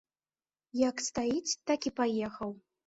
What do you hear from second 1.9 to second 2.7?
і паехаў.